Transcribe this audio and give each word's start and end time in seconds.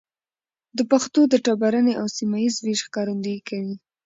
د 0.77 0.79
پښتو 0.91 1.21
د 1.29 1.33
ټبرني 1.45 1.93
او 2.01 2.05
سيمه 2.17 2.37
ييز 2.43 2.55
ويش 2.59 2.79
ښکارندويي 2.87 3.39
کوي. 3.49 3.75